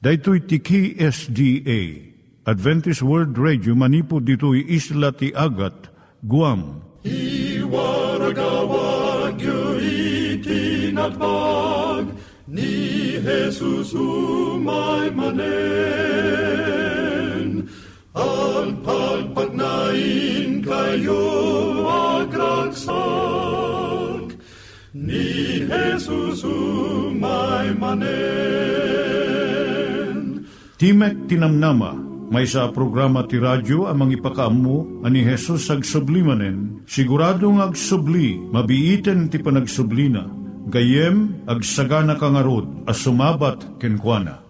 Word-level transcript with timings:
Daitui 0.00 0.40
tiki 0.48 0.96
SDA 0.96 2.08
Adventist 2.48 3.02
World 3.04 3.36
Radio 3.36 3.74
manipud 3.76 4.24
ditui 4.24 4.64
isla 4.64 5.12
ti 5.12 5.28
Agat 5.36 5.92
Guam. 6.24 6.80
I 7.04 7.60
waragawag 7.68 9.36
itinatpag 10.40 12.16
ni 12.48 13.20
Jesus 13.20 13.92
umay 13.92 15.12
manen. 15.12 15.44
Ang 18.16 18.80
pagpagnain 18.80 20.64
kayo 20.64 21.28
agkansak 22.24 22.88
ni 24.96 25.60
Jesus 25.68 26.40
umay 26.48 27.76
manen. 27.76 28.40
Timek 30.80 31.28
Tinamnama, 31.28 31.92
may 32.32 32.48
sa 32.48 32.72
programa 32.72 33.20
ti 33.28 33.36
radyo 33.36 33.84
amang 33.84 34.16
ipakaamu 34.16 35.04
ani 35.04 35.20
Hesus 35.20 35.68
ag 35.68 35.84
sublimanen, 35.84 36.88
siguradong 36.88 37.60
ag 37.60 37.76
subli, 37.76 38.40
mabiiten 38.48 39.28
ti 39.28 39.44
panagsublina, 39.44 40.24
gayem 40.72 41.44
ag 41.44 41.60
sagana 41.60 42.16
kangarod 42.16 42.64
as 42.88 42.96
sumabat 42.96 43.60
kenkwana. 43.76 44.49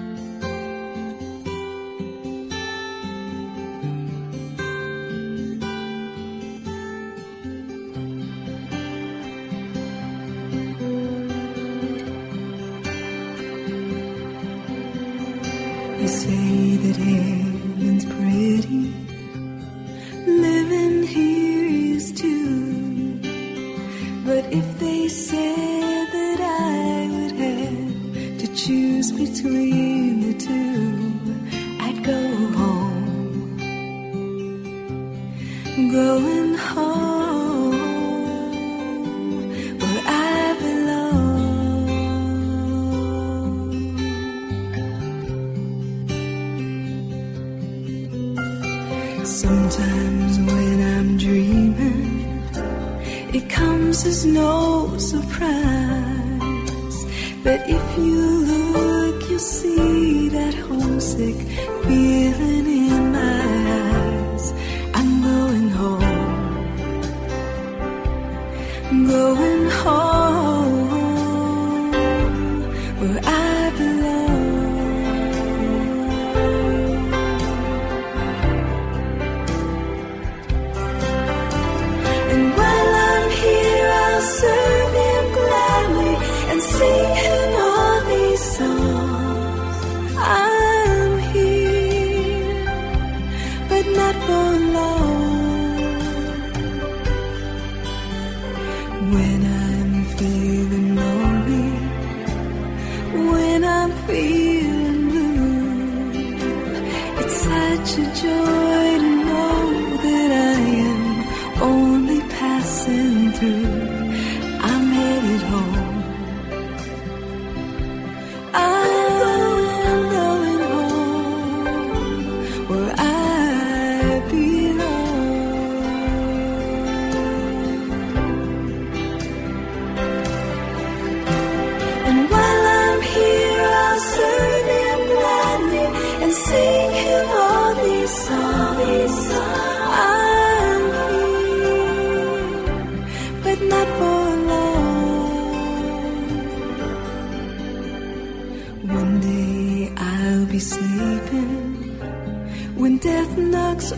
growing 35.91 36.53
hard. 36.55 37.10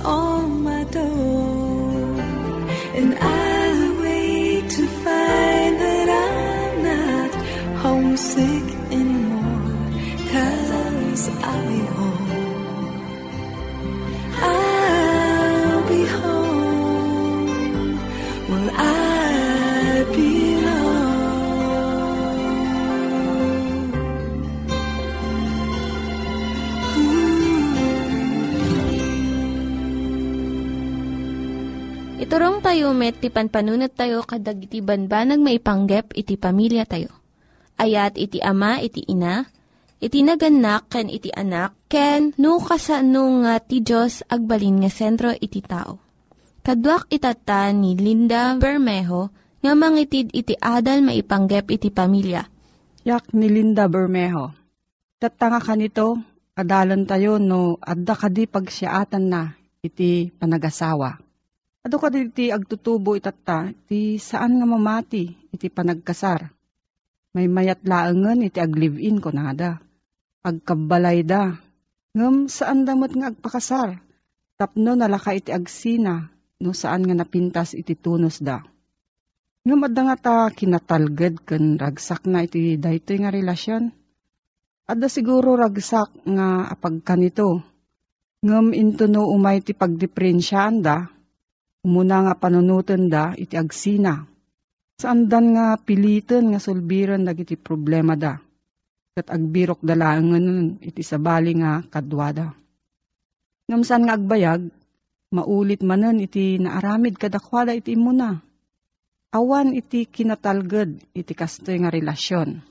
all 0.01 0.52
met, 33.03 33.19
ti 33.19 33.27
panpanunat 33.27 33.99
tayo 33.99 34.23
kadag 34.23 34.63
iti 34.63 34.79
banbanag 34.79 35.43
maipanggep 35.43 36.15
iti 36.15 36.39
pamilya 36.39 36.87
tayo. 36.87 37.11
Ayat 37.75 38.15
iti 38.15 38.39
ama, 38.39 38.79
iti 38.79 39.03
ina, 39.03 39.43
iti 39.99 40.23
naganak, 40.23 40.87
ken 40.87 41.11
iti 41.11 41.27
anak, 41.27 41.75
ken 41.91 42.31
no, 42.39 42.63
kasano 42.63 43.43
nga 43.43 43.59
ti 43.59 43.83
Diyos 43.83 44.23
agbalin 44.31 44.87
nga 44.87 44.87
sentro 44.87 45.35
iti 45.35 45.59
tao. 45.59 45.99
Kaduak 46.63 47.11
itata 47.11 47.75
ni 47.75 47.99
Linda 47.99 48.55
Bermejo 48.55 49.35
nga 49.59 49.75
mangitid 49.75 50.31
iti 50.31 50.55
adal 50.55 51.03
maipanggep 51.03 51.75
iti 51.75 51.91
pamilya. 51.91 52.47
Yak 53.03 53.35
ni 53.35 53.51
Linda 53.51 53.91
Bermejo. 53.91 54.55
Tatanga 55.19 55.59
ka 55.59 55.75
nito, 55.75 56.23
adalan 56.55 57.03
tayo 57.03 57.35
no 57.35 57.75
adda 57.83 58.15
kadi 58.15 58.47
pagsiatan 58.47 59.27
na 59.27 59.51
iti 59.83 60.31
panagasawa. 60.31 61.32
Ado 61.83 61.99
ka 61.99 62.07
iti 62.15 62.47
agtutubo 62.47 63.11
itata, 63.19 63.67
iti 63.67 64.15
saan 64.15 64.55
nga 64.55 64.63
mamati, 64.63 65.51
iti 65.51 65.67
panagkasar. 65.67 66.47
May 67.35 67.51
mayat 67.51 67.83
laengen 67.83 68.47
iti 68.47 68.63
aglive-in 68.63 69.19
ko 69.19 69.35
nada. 69.35 69.83
Agkabalay 70.47 71.27
da. 71.27 71.59
Ngem 72.15 72.47
saan 72.47 72.87
damot 72.87 73.11
nga 73.11 73.35
agpakasar. 73.35 73.99
Tapno 74.55 74.95
nalaka 74.95 75.35
iti 75.35 75.51
agsina, 75.51 76.31
no 76.63 76.71
saan 76.71 77.03
nga 77.03 77.19
napintas 77.19 77.75
iti 77.75 77.99
tunos 77.99 78.39
da. 78.39 78.63
Ngem 79.67 79.83
adda 79.83 80.01
nga 80.07 80.15
ta 80.15 80.35
kinatalged 80.55 81.43
ken 81.43 81.75
ragsak 81.75 82.23
na 82.31 82.47
iti 82.47 82.79
daytoy 82.79 83.27
nga 83.27 83.31
relasyon. 83.33 83.91
Adda 84.87 85.11
siguro 85.11 85.59
ragsak 85.59 86.15
nga 86.31 86.63
apag 86.71 87.03
kanito. 87.03 87.59
Ngem 88.39 88.71
into 88.71 89.11
no 89.11 89.27
umay 89.27 89.59
ti 89.59 89.75
pagdiprensyahan 89.75 90.79
da, 90.79 91.11
umuna 91.83 92.23
nga 92.25 92.33
panunutan 92.39 93.11
da 93.11 93.35
iti 93.35 93.59
agsina. 93.59 94.23
Saan 94.97 95.27
dan 95.27 95.51
nga 95.51 95.75
pilitan 95.75 96.55
nga 96.55 96.59
sulbiran 96.63 97.27
dagiti 97.27 97.59
problema 97.59 98.15
da. 98.15 98.39
Kat 99.13 99.27
agbirok 99.29 99.83
dalangan 99.83 100.79
iti 100.79 101.03
sabali 101.03 101.59
nga 101.59 101.83
kadwada. 101.85 102.55
Ngam 103.67 103.83
saan 103.83 104.07
nga 104.07 104.15
agbayag, 104.17 104.63
maulit 105.35 105.83
manen 105.83 106.23
iti 106.23 106.57
naaramid 106.57 107.19
kadakwada 107.19 107.75
iti 107.75 107.93
imuna. 107.93 108.39
Awan 109.33 109.75
iti 109.75 110.05
kinatalged 110.07 111.13
iti 111.13 111.33
kastoy 111.35 111.83
nga 111.83 111.91
relasyon. 111.93 112.63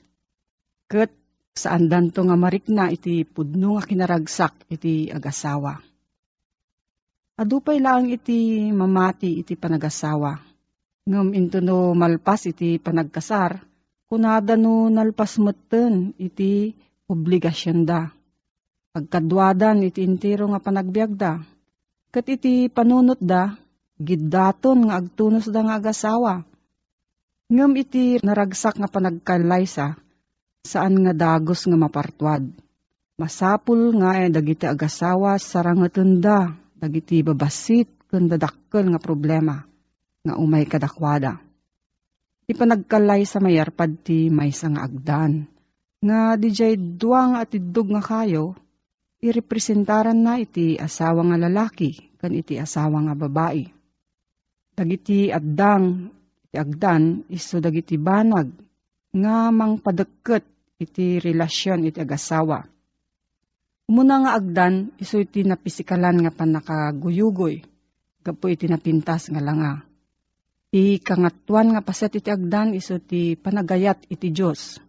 Kat 0.89 1.11
saan 1.53 1.91
danto 1.93 2.25
nga 2.25 2.39
marikna 2.39 2.89
iti 2.89 3.29
pudno 3.29 3.77
nga 3.77 3.85
kinaragsak 3.85 4.73
iti 4.73 5.13
agasawa. 5.13 5.92
Adupay 7.43 7.83
lang 7.83 8.07
iti 8.07 8.71
mamati 8.71 9.43
iti 9.43 9.59
panagasawa. 9.59 10.39
Ngam 11.11 11.35
into 11.35 11.59
no 11.59 11.91
malpas 11.91 12.47
iti 12.47 12.79
panagkasar, 12.79 13.59
kunada 14.07 14.55
no 14.55 14.87
nalpas 14.87 15.43
meten 15.43 16.15
iti 16.23 16.71
obligasyon 17.11 17.83
da. 17.83 18.15
Pagkadwadan 18.95 19.83
iti 19.83 20.07
intiro 20.07 20.47
nga 20.55 20.63
panagbiag 20.63 21.19
da. 21.19 21.43
Kat 22.15 22.31
iti 22.31 22.71
panunot 22.71 23.19
da, 23.19 23.59
giddaton 23.99 24.87
nga 24.87 25.03
agtunos 25.03 25.51
da 25.51 25.67
nga 25.67 25.83
agasawa. 25.83 26.47
Ngam 27.51 27.73
iti 27.75 28.23
naragsak 28.23 28.79
nga 28.79 28.87
panagkalaysa, 28.87 29.99
saan 30.63 30.95
nga 31.03 31.11
dagos 31.11 31.67
nga 31.67 31.75
mapartuad. 31.75 32.47
Masapul 33.19 33.99
nga 33.99 34.15
eh, 34.23 34.31
dagiti 34.31 34.71
agasawa 34.71 35.43
sarangeten 35.43 36.23
da, 36.23 36.62
dagiti 36.83 37.23
babasit 37.23 38.11
ken 38.11 38.27
dadakkel 38.27 38.91
nga 38.91 38.99
problema 38.99 39.63
nga 40.27 40.35
umay 40.35 40.67
kadakwada. 40.67 41.39
Ti 42.43 42.59
panagkalay 42.59 43.23
sa 43.23 43.39
mayarpad 43.39 44.03
ti 44.03 44.27
maysa 44.27 44.67
nga 44.75 44.91
agdan. 44.91 45.47
Nga 46.03 46.43
dijay 46.43 46.75
duwang 46.99 47.39
at 47.39 47.55
idug 47.55 47.95
nga 47.95 48.03
kayo, 48.03 48.59
irepresentaran 49.23 50.19
na 50.19 50.43
iti 50.43 50.75
asawa 50.75 51.23
nga 51.31 51.39
lalaki 51.39 52.19
kan 52.19 52.35
iti 52.35 52.59
asawa 52.59 53.07
nga 53.07 53.15
babae. 53.15 53.63
Dagiti 54.75 55.31
addang 55.31 56.11
iti 56.51 56.57
agdan 56.59 57.31
iso 57.31 57.63
dagiti 57.63 57.95
banag 57.95 58.51
nga 59.15 59.55
mangpadeket 59.55 60.43
iti 60.83 61.23
relasyon 61.23 61.87
iti 61.87 62.03
agasawa. 62.03 62.72
Umuna 63.91 64.15
nga 64.23 64.33
agdan 64.39 64.95
iso 65.03 65.19
iti 65.19 65.43
napisikalan 65.43 66.23
nga 66.23 66.33
panakaguyugoy 66.33 67.63
gapo 68.23 68.47
iti 68.47 68.71
napintas 68.71 69.27
nga 69.29 69.43
langa. 69.43 69.83
Ti 70.73 71.03
nga 71.03 71.81
paset 71.85 72.17
iti 72.17 72.31
agdan 72.31 72.73
iso 72.73 72.97
ti 73.03 73.35
panagayat 73.37 74.09
iti 74.09 74.33
Diyos. 74.33 74.81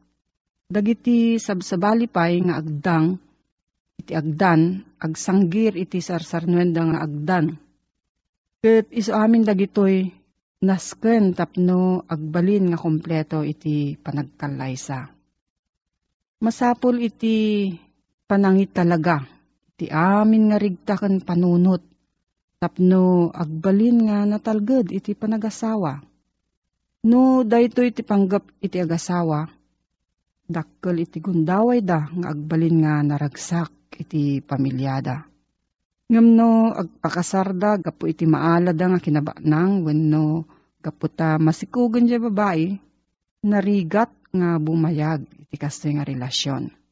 Dagiti 0.69 1.35
sabsabali 1.41 2.07
pay 2.07 2.39
nga 2.39 2.61
agdang 2.61 3.19
iti 3.99 4.13
agdan, 4.15 4.81
agsanggir 4.97 5.77
iti 5.77 5.99
sarsarnuenda 5.99 6.81
nga 6.87 6.99
agdan. 7.03 7.45
Ket 8.63 8.87
iso 8.95 9.11
amin 9.13 9.43
dagitoy 9.43 10.07
nasken 10.63 11.35
tapno 11.35 12.07
agbalin 12.07 12.71
nga 12.71 12.79
kompleto 12.79 13.43
iti 13.43 13.99
panagkalaysa. 13.99 15.11
Masapul 16.39 17.03
iti 17.03 17.67
panangit 18.27 18.71
talaga, 18.71 19.21
iti 19.75 19.91
amin 19.91 20.51
nga 20.51 20.57
rigtaken 20.61 21.23
panunot, 21.23 21.83
tapno 22.63 23.27
agbalin 23.35 24.07
nga 24.07 24.23
natalged 24.23 24.95
iti 24.95 25.11
panagasawa. 25.11 25.99
No 27.03 27.43
daytoy 27.43 27.91
iti 27.91 27.99
panggap 27.99 28.47
iti 28.63 28.79
agasawa, 28.79 29.43
dakkel 30.47 31.03
iti 31.03 31.19
gundaway 31.19 31.83
da 31.83 32.07
nga 32.07 32.31
agbalin 32.31 32.83
nga 32.83 33.03
naragsak 33.03 33.99
iti 33.99 34.39
pamilyada. 34.39 35.27
Ngam 36.07 36.27
no 36.35 36.71
agpakasarda 36.71 37.83
gapo 37.83 38.07
iti 38.07 38.23
maalada 38.23 38.85
nga 38.91 38.99
kinabanang 39.03 39.83
wenno 39.83 40.47
gapo 40.83 41.07
ta 41.07 41.39
masikugan 41.39 42.07
dya 42.07 42.19
babae, 42.19 42.75
narigat 43.43 44.11
nga 44.31 44.59
bumayag 44.59 45.23
iti 45.47 45.55
kastoy 45.59 45.95
nga 45.95 46.07
relasyon. 46.07 46.82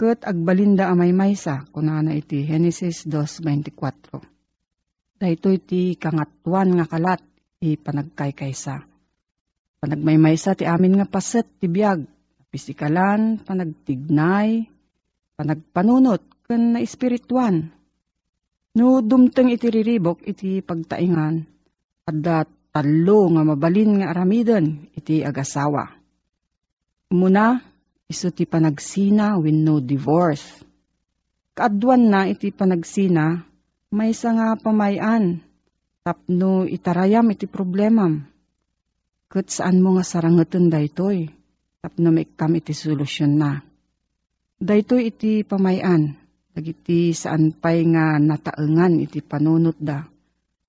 Kat 0.00 0.24
agbalinda 0.24 0.88
amay 0.88 1.12
maysa 1.12 1.68
kunana 1.76 2.16
iti 2.16 2.48
Genesis 2.48 3.04
2.24. 3.04 5.20
Dahito 5.20 5.52
iti 5.52 5.92
kangatuan 6.00 6.72
nga 6.72 6.88
kalat 6.88 7.20
iti 7.60 7.76
panagkaykaysa. 7.76 8.80
Panagmaymaysa 9.84 10.56
ti 10.56 10.64
amin 10.64 10.96
nga 10.96 11.04
paset 11.04 11.44
ti 11.60 11.68
biyag, 11.68 12.00
pisikalan, 12.48 13.44
panagtignay, 13.44 14.64
panagpanunot, 15.36 16.48
ken 16.48 16.72
na 16.72 16.80
espirituan. 16.80 17.68
No 18.80 19.04
dumteng 19.04 19.52
iti 19.52 19.68
riribok 19.68 20.24
iti 20.24 20.64
pagtaingan, 20.64 21.44
adda 22.08 22.48
talo 22.72 23.36
nga 23.36 23.44
mabalin 23.44 24.00
nga 24.00 24.16
aramiden 24.16 24.88
iti 24.96 25.20
agasawa. 25.20 25.92
Muna, 27.12 27.68
iso 28.10 28.34
ti 28.34 28.42
panagsina 28.42 29.38
wenno 29.38 29.78
divorce. 29.78 30.66
Kaadwan 31.54 32.10
na 32.10 32.26
iti 32.26 32.50
panagsina, 32.50 33.38
may 33.94 34.10
nga 34.10 34.58
pamayan, 34.58 35.38
tapno 36.02 36.66
itarayam 36.66 37.30
iti 37.30 37.46
problemam. 37.46 38.26
Kat 39.30 39.46
saan 39.46 39.78
mo 39.78 39.94
nga 39.94 40.02
sarangetan 40.02 40.66
daytoy, 40.66 41.30
tapno 41.78 42.10
may 42.10 42.26
iti 42.26 42.74
solusyon 42.74 43.38
na. 43.38 43.62
Daytoy 44.58 45.14
iti 45.14 45.46
pamayan, 45.46 46.18
dagiti 46.50 47.14
saan 47.14 47.54
pay 47.54 47.86
nga 47.94 48.18
nataengan 48.18 48.98
iti 48.98 49.22
panunot 49.22 49.78
da, 49.78 50.02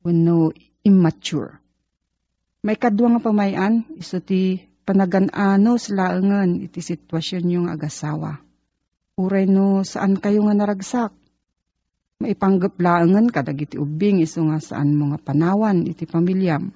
wenno 0.06 0.54
immature. 0.86 1.58
May 2.62 2.78
kadwa 2.78 3.18
nga 3.18 3.22
pamayan, 3.26 3.82
iso 3.98 4.22
ti 4.22 4.62
panaganano 4.84 5.78
sa 5.78 5.92
laengan 5.94 6.60
iti 6.62 6.82
sitwasyon 6.82 7.46
yung 7.54 7.68
agasawa. 7.70 8.42
Uray 9.22 9.46
no 9.46 9.86
saan 9.86 10.18
kayo 10.18 10.48
nga 10.48 10.56
naragsak? 10.58 11.12
Maipanggap 12.22 12.78
laengan 12.78 13.34
kadag 13.34 13.58
iti 13.58 13.82
ubing 13.82 14.22
iso 14.22 14.46
nga 14.46 14.62
saan 14.62 14.94
mo 14.94 15.14
nga 15.14 15.20
panawan 15.22 15.86
iti 15.86 16.06
pamilyam. 16.06 16.70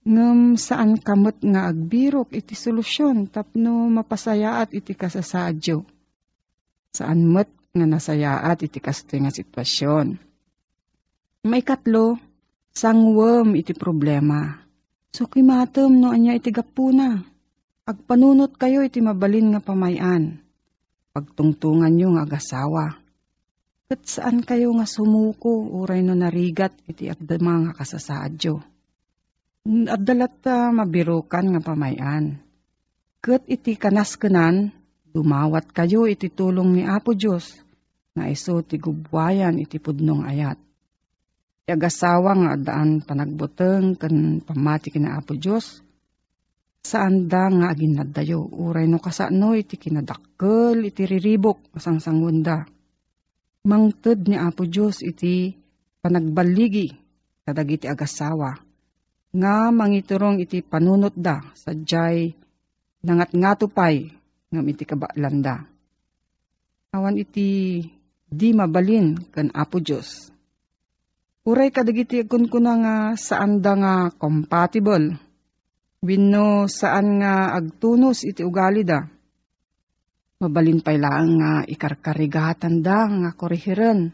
Ngem 0.00 0.56
saan 0.56 0.96
kamot 0.96 1.36
nga 1.44 1.68
agbirok 1.68 2.32
iti 2.32 2.56
solusyon 2.56 3.28
tapno 3.28 3.88
mapasayaat 3.92 4.72
iti 4.72 4.96
kasasadyo. 4.96 5.84
Saan 6.96 7.28
met 7.28 7.52
nga 7.76 7.86
nasayaat 7.86 8.64
iti 8.64 8.80
kastoy 8.80 9.22
nga 9.22 9.32
sitwasyon. 9.32 10.16
May 11.44 11.64
katlo, 11.64 12.20
sangwem 12.72 13.56
iti 13.56 13.72
problema. 13.72 14.60
So 15.10 15.26
kimatem 15.26 15.98
no 15.98 16.14
anya 16.14 16.38
iti 16.38 16.54
gapuna. 16.54 17.18
Agpanunot 17.82 18.54
kayo 18.54 18.86
iti 18.86 19.02
mabalin 19.02 19.50
nga 19.50 19.60
pamayan. 19.60 20.38
Pagtungtungan 21.10 21.90
nyo 21.90 22.14
nga 22.14 22.22
agasawa. 22.22 22.94
Kat 23.90 24.06
saan 24.06 24.46
kayo 24.46 24.70
nga 24.78 24.86
sumuko, 24.86 25.66
uray 25.66 26.06
no 26.06 26.14
narigat, 26.14 26.70
iti 26.86 27.10
agdama 27.10 27.66
nga 27.66 27.72
kasasadyo. 27.74 28.62
At 29.90 30.00
dalat 30.06 30.38
ta 30.38 30.70
mabirukan 30.70 31.50
nga 31.50 31.60
pamayan. 31.60 32.38
Kat 33.18 33.42
iti 33.50 33.74
kanaskenan, 33.74 34.70
dumawat 35.10 35.74
kayo 35.74 36.06
iti 36.06 36.30
tulong 36.30 36.78
ni 36.78 36.82
Apo 36.86 37.18
Diyos, 37.18 37.58
nga 38.14 38.30
iso 38.30 38.62
ti 38.62 38.78
gubwayan 38.78 39.58
iti 39.58 39.82
pudnong 39.82 40.22
ayat. 40.22 40.69
Yagasawa 41.68 42.32
nga 42.34 42.52
daan 42.56 43.04
panagbuteng 43.04 43.98
kan 44.00 44.40
pamati 44.40 44.88
kina 44.88 45.20
Apo 45.20 45.36
Diyos, 45.36 45.84
saan 46.80 47.28
da 47.28 47.52
nga 47.52 47.70
agin 47.70 47.94
nadayo, 48.00 48.48
uray 48.48 48.88
no 48.88 48.98
kasano 48.98 49.52
iti 49.52 49.76
kinadakkel, 49.76 50.88
iti 50.88 51.04
riribok, 51.04 51.76
masangsangunda. 51.76 52.64
Mangted 53.68 54.24
ni 54.24 54.40
Apo 54.40 54.64
Diyos 54.64 55.04
iti 55.04 55.52
panagbaligi, 56.00 56.96
kadagiti 57.44 57.84
agasawa, 57.86 58.56
nga 59.30 59.54
mangiturong 59.70 60.40
iti 60.42 60.64
panunot 60.64 61.14
da, 61.14 61.44
sadyay 61.54 62.32
nangat 63.04 63.30
nga 63.36 63.54
tupay, 63.54 64.10
ngam 64.50 64.66
iti 64.66 64.84
kabalanda. 64.88 65.68
Awan 66.90 67.14
iti 67.20 67.78
di 68.26 68.48
mabalin 68.50 69.14
kan 69.30 69.52
Apo 69.54 69.78
Diyos. 69.78 70.32
Uray 71.48 71.72
kadagiti 71.72 72.20
kun 72.28 72.52
kuna 72.52 72.72
nga 72.76 72.94
saan 73.16 73.64
da 73.64 73.72
nga 73.72 73.94
compatible 74.12 75.16
Wino 76.00 76.64
saan 76.64 77.20
nga 77.20 77.52
agtunos 77.52 78.24
iti 78.24 78.40
ugali 78.40 78.88
da. 78.88 79.04
Mabalin 80.40 80.80
pay 80.80 80.96
lang 80.96 81.36
nga 81.36 81.52
ikarkarigatan 81.68 82.80
da 82.80 83.04
nga 83.04 83.30
korihiren. 83.36 84.08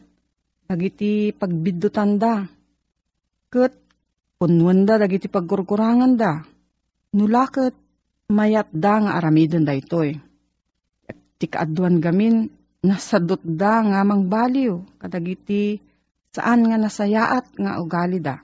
Dagiti 0.66 1.30
pagbidutan 1.30 2.18
da. 2.18 2.42
Kat 3.54 3.70
punwan 4.42 4.82
da 4.82 4.98
dagiti 4.98 5.30
pagkurkurangan 5.30 6.18
da. 6.18 6.42
Nulakat 7.14 7.78
mayat 8.34 8.66
da 8.74 9.06
nga 9.06 9.12
aramidon 9.22 9.62
da 9.62 9.78
itoy. 9.78 10.18
At 11.06 11.18
tikaaduan 11.38 12.02
gamin 12.02 12.50
nasadot 12.82 13.46
da 13.46 13.86
nga 13.86 14.02
mangbaliw 14.02 14.98
kadagiti 14.98 15.78
saan 16.36 16.68
nga 16.68 16.76
nasayaat 16.76 17.56
nga 17.56 17.80
ugali 17.80 18.20
da. 18.20 18.36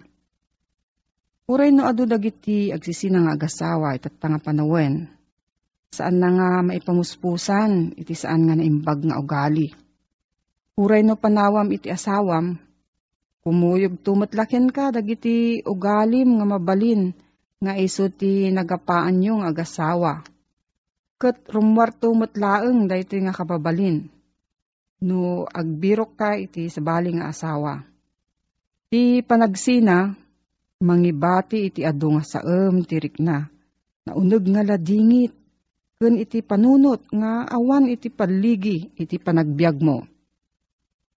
Uray 1.53 1.69
no 1.69 1.85
adu 1.85 2.09
dagiti 2.09 2.73
agsisina 2.73 3.21
nga 3.21 3.37
agasawa 3.37 3.93
iti 3.93 4.09
nga 4.09 4.41
panawen. 4.41 5.13
Saan 5.93 6.17
na 6.17 6.33
nga 6.33 6.49
maipamuspusan 6.65 8.01
iti 8.01 8.17
saan 8.17 8.49
nga 8.49 8.57
naimbag 8.57 9.05
nga 9.05 9.21
ugali. 9.21 9.69
Uray 10.81 11.05
no 11.05 11.21
panawam 11.21 11.69
iti 11.69 11.93
asawam, 11.93 12.57
kumuyog 13.45 14.01
tumatlaken 14.01 14.73
ka 14.73 14.89
dagiti 14.89 15.61
ugalim 15.69 16.41
nga 16.41 16.47
mabalin 16.49 17.13
nga 17.61 17.77
iso 17.77 18.09
ti 18.09 18.49
nagapaan 18.49 19.21
yung 19.21 19.45
agasawa. 19.45 20.25
Kat 21.21 21.45
rumwar 21.53 21.93
tumatlaeng 21.93 22.89
dahito 22.89 23.21
nga 23.21 23.37
kababalin. 23.37 24.09
No 25.03 25.43
agbirok 25.51 26.15
ka 26.15 26.39
iti 26.39 26.71
sabali 26.71 27.19
nga 27.19 27.35
asawa. 27.35 27.83
Ti 28.87 29.27
panagsina, 29.27 30.15
mangibati 30.83 31.67
iti 31.67 31.83
adu 31.83 32.15
nga 32.15 32.23
saem 32.23 32.87
tirik 32.87 33.19
na. 33.19 33.51
Naunag 34.07 34.45
nga 34.47 34.63
ladingit, 34.63 35.35
ken 35.99 36.19
iti 36.19 36.43
panunot 36.43 37.07
nga 37.15 37.47
awan 37.51 37.87
iti 37.87 38.11
paligi 38.11 38.91
iti 38.99 39.19
panagbiag 39.19 39.79
mo. 39.83 40.07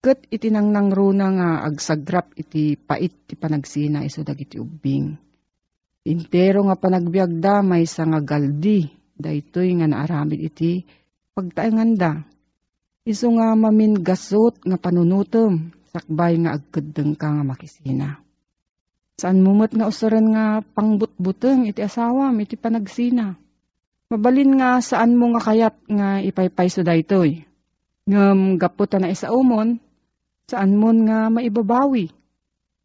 Ket 0.05 0.29
iti 0.29 0.53
nang 0.53 0.69
nangruna 0.69 1.27
nga 1.33 1.49
agsagrap 1.65 2.37
iti 2.37 2.77
pait 2.77 3.13
ti 3.25 3.33
panagsina 3.33 4.05
iso 4.05 4.21
dagiti 4.21 4.61
ubing. 4.61 5.17
Intero 6.05 6.61
nga 6.69 6.77
panagbiag 6.77 7.41
da 7.41 7.65
may 7.65 7.89
sa 7.89 8.05
nga 8.05 8.21
galdi, 8.21 8.85
daytoy 9.17 9.73
nga 9.81 9.89
naaramid 9.89 10.37
iti 10.37 10.85
pagtaenganda. 11.33 12.34
Iso 13.05 13.29
nga 13.37 13.53
mamin 13.53 14.01
gasot 14.01 14.57
nga 14.65 14.81
panunutom, 14.81 15.69
sakbay 15.93 16.41
nga 16.41 16.57
agkadeng 16.57 17.13
ka 17.13 17.29
nga 17.29 17.45
makisina. 17.45 18.17
Saan 19.15 19.45
mumot 19.45 19.69
nga 19.71 19.85
usuran 19.85 20.33
nga 20.33 20.65
pangbutbuteng 20.73 21.69
iti 21.69 21.85
asawam 21.85 22.33
iti 22.41 22.57
panagsina. 22.57 23.37
Mabalin 24.09 24.57
nga 24.57 24.81
saan 24.81 25.13
mo 25.13 25.29
nga 25.37 25.41
kayat 25.45 25.75
nga 25.85 26.17
ipaypay 26.17 26.67
so 26.67 26.81
daytoy. 26.81 27.45
Ngam 28.09 28.57
gaputa 28.57 28.97
na 28.97 29.13
isa 29.13 29.29
umon, 29.29 29.77
saan 30.49 30.73
mo 30.73 30.89
nga 31.05 31.29
maibabawi. 31.29 32.09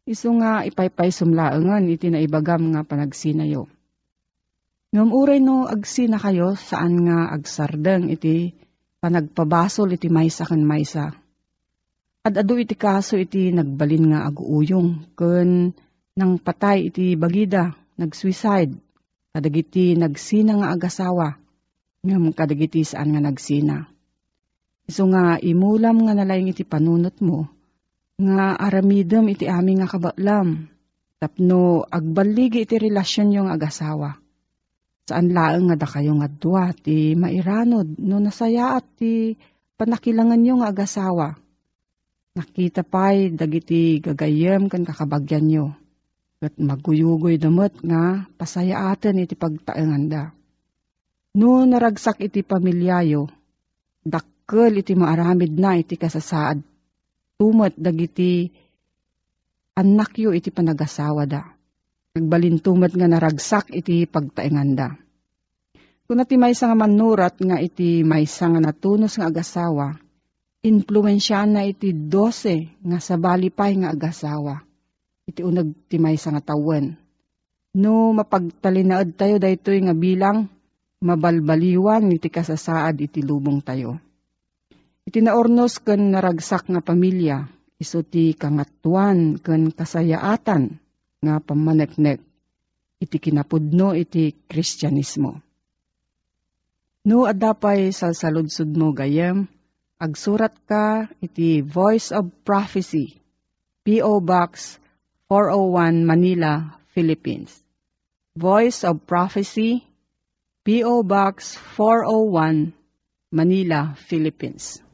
Iso 0.05 0.29
nga 0.37 0.61
ipaypay 0.61 1.09
sumlaengan 1.09 1.89
iti 1.89 2.13
naibagam 2.13 2.77
nga 2.77 2.85
panagsinayo. 2.85 3.65
Ngam 4.93 5.09
uray 5.17 5.41
no 5.41 5.65
agsina 5.65 6.21
kayo 6.21 6.53
saan 6.53 7.09
nga 7.09 7.33
agsardeng 7.33 8.13
iti 8.13 8.53
panagpabasol 9.01 9.97
iti 9.97 10.07
maysa 10.13 10.45
kan 10.45 10.61
maysa. 10.61 11.09
At 12.21 12.37
adu 12.37 12.61
iti 12.61 12.77
kaso 12.77 13.17
iti 13.17 13.49
nagbalin 13.49 14.13
nga 14.13 14.29
aguuyong 14.29 15.17
ken 15.17 15.73
nang 16.13 16.37
patay 16.37 16.93
iti 16.93 17.17
bagida, 17.17 17.73
nag-suicide, 17.97 18.77
kadagiti 19.33 19.97
nagsina 19.97 20.61
nga 20.61 20.69
agasawa, 20.69 21.33
ngam 22.05 22.29
kadagiti 22.29 22.85
saan 22.85 23.17
nga 23.17 23.25
nagsina. 23.25 23.89
Iso 24.85 25.09
nga 25.09 25.41
imulam 25.41 26.05
nga 26.05 26.13
nalayang 26.13 26.53
iti 26.53 26.61
panunot 26.61 27.17
mo, 27.25 27.49
nga 28.21 28.53
aramidem 28.53 29.33
iti 29.33 29.49
aming 29.49 29.81
nga 29.81 29.89
kabatlam, 29.89 30.69
tapno 31.17 31.89
agbaligi 31.89 32.69
iti 32.69 32.77
relasyon 32.77 33.33
yung 33.33 33.49
agasawa. 33.49 34.20
Saan 35.11 35.35
laeng 35.35 35.67
nga 35.67 35.75
da 35.75 35.87
kayo 35.91 36.15
nga 36.23 36.31
dua, 36.31 36.71
ti 36.71 37.19
mairanod, 37.19 37.99
no 37.99 38.23
nasaya 38.23 38.79
at 38.79 38.87
ti 38.95 39.35
panakilangan 39.75 40.39
yung 40.47 40.63
agasawa. 40.63 41.35
Nakita 42.31 42.87
pa'y 42.87 43.35
dagiti 43.35 43.99
gagayem 43.99 44.71
kan 44.71 44.87
kakabagyan 44.87 45.51
nyo 45.51 45.65
Kat 46.41 46.57
maguyugoy 46.57 47.37
damot 47.37 47.69
nga 47.85 48.25
pasaya 48.33 48.89
atin 48.89 49.21
iti 49.21 49.37
pagtaenganda. 49.37 50.33
No 51.37 51.61
naragsak 51.69 52.17
iti 52.17 52.41
pamilyayo, 52.41 53.29
dakkel 54.01 54.81
iti 54.81 54.97
maaramid 54.97 55.53
na 55.53 55.77
iti 55.77 56.01
kasasaad. 56.01 56.65
Tumot 57.37 57.77
dagiti 57.77 58.49
anak 59.77 60.17
yo 60.17 60.33
iti 60.33 60.49
panagasawa 60.49 61.29
da. 61.29 61.45
Nagbalintumat 62.17 62.89
nga 62.97 63.05
naragsak 63.05 63.69
iti 63.77 64.09
pagtaenganda. 64.09 64.97
Kung 66.11 66.19
iti 66.19 66.35
may 66.35 66.51
nga 66.51 66.75
manurat 66.75 67.39
nga 67.39 67.55
iti 67.63 68.03
may 68.03 68.27
nga 68.27 68.59
natunos 68.59 69.15
nga 69.15 69.31
agasawa, 69.31 69.95
influensya 70.59 71.47
na 71.47 71.63
iti 71.63 71.95
dose 71.95 72.67
nga 72.83 72.99
sabali 72.99 73.47
pay 73.47 73.79
nga 73.79 73.95
agasawa 73.95 74.59
iti 75.23 75.39
unag 75.39 75.71
timay 75.87 76.19
sa 76.19 76.35
nga 76.35 76.51
tawen. 76.51 76.99
No 77.79 78.11
mapagtalinaad 78.11 79.15
tayo 79.15 79.39
daytoy 79.39 79.87
nga 79.87 79.95
bilang 79.95 80.51
mabalbaliwan 80.99 82.11
iti 82.11 82.27
kasasaad 82.27 82.99
iti 82.99 83.23
lubong 83.23 83.63
tayo. 83.63 83.95
Iti 85.07 85.23
naornos 85.23 85.79
ken 85.79 86.11
naragsak 86.11 86.67
nga 86.67 86.83
pamilya, 86.83 87.47
iso 87.79 88.03
ti 88.03 88.35
kangatuan 88.35 89.39
ken 89.39 89.71
kasayaatan 89.71 90.75
nga 91.23 91.39
pamaneknek 91.39 92.19
iti 92.99 93.15
kinapudno 93.15 93.95
iti 93.95 94.35
kristyanismo. 94.51 95.50
No 97.01 97.25
adapay 97.25 97.89
sa 97.89 98.13
saludsud 98.13 98.77
mo 98.77 98.93
gayem, 98.93 99.49
agsurat 99.97 100.53
ka 100.69 101.09
iti 101.17 101.65
Voice 101.65 102.13
of 102.13 102.29
Prophecy, 102.45 103.17
P.O. 103.81 104.21
Box 104.21 104.77
401 105.25 106.05
Manila, 106.05 106.77
Philippines. 106.93 107.65
Voice 108.37 108.85
of 108.85 109.01
Prophecy, 109.09 109.81
P.O. 110.61 111.01
Box 111.01 111.57
401, 111.73 112.69
Manila, 113.33 113.97
Philippines. 113.97 114.85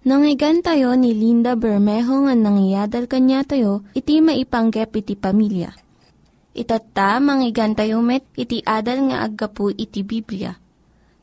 Nangyigan 0.00 0.64
tayo 0.64 0.96
ni 0.96 1.12
Linda 1.12 1.60
Bermejo 1.60 2.24
nga 2.24 2.32
nangyadal 2.32 3.04
kanya 3.04 3.44
tayo, 3.44 3.84
iti 3.92 4.24
maipanggep 4.24 4.96
iti 4.96 5.12
pamilya. 5.12 5.76
Itatta, 6.56 7.20
manggigan 7.20 7.76
tayo 7.76 8.00
met, 8.00 8.24
iti 8.32 8.64
adal 8.64 9.12
nga 9.12 9.28
aggapu 9.28 9.68
iti 9.68 10.00
Biblia. 10.00 10.56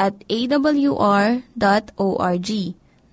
at 0.00 0.16
awr.org. 0.24 1.40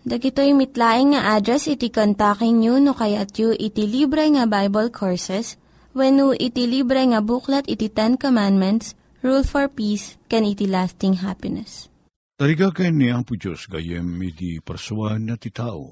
Dagitoy 0.07 0.55
mitlaing 0.55 1.11
nga 1.11 1.35
address 1.35 1.67
iti 1.67 1.91
kontakin 1.91 2.63
nyo 2.63 2.79
no 2.79 2.95
kayat 2.95 3.35
yu 3.35 3.51
iti 3.51 3.83
libre 3.83 4.23
nga 4.31 4.47
Bible 4.47 4.87
Courses 4.87 5.59
when 5.91 6.15
iti 6.39 6.63
libre 6.63 7.03
nga 7.11 7.19
buklat 7.19 7.67
iti 7.67 7.91
Ten 7.91 8.15
Commandments, 8.15 8.95
Rule 9.19 9.43
for 9.43 9.67
Peace, 9.67 10.15
can 10.31 10.47
iti 10.47 10.63
lasting 10.63 11.19
happiness. 11.19 11.91
Tariga 12.39 12.71
kay 12.71 12.95
ni 12.95 13.11
Apo 13.11 13.35
Diyos 13.35 13.67
gayem 13.67 14.07
iti 14.23 14.63
parsuan 14.63 15.27
na 15.27 15.35
ti 15.35 15.51
tao. 15.51 15.91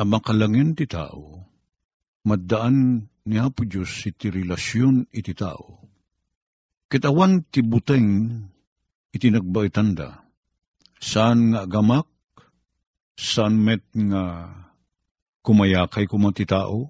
Ang 0.00 0.08
makalangin 0.08 0.72
ti 0.72 0.88
tao, 0.88 1.36
maddaan 2.24 3.04
ni 3.28 3.36
Apo 3.36 3.68
Diyos 3.68 3.92
iti 4.08 4.32
relasyon 4.32 5.12
iti 5.12 5.36
tao. 5.36 5.84
Kitawan 6.88 7.44
ti 7.44 7.60
buteng 7.60 8.08
iti 9.12 9.28
nagbaitanda. 9.28 10.24
Saan 10.96 11.52
nga 11.52 11.68
agamak, 11.68 12.08
saan 13.14 13.60
met 13.60 13.84
nga 13.92 14.48
kumayakay 15.44 16.08
kumati 16.08 16.48
tao, 16.48 16.88